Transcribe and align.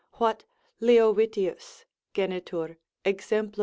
what 0.17 0.43
Leovitius 0.81 1.85
genitur. 2.15 2.77
exempl. 3.05 3.59